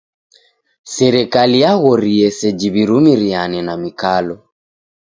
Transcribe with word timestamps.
Serikali 0.95 1.57
yaghorie 1.63 2.27
seji 2.39 2.67
w'irumiriane 2.73 3.59
ni 3.67 3.75
mikalo. 3.83 4.35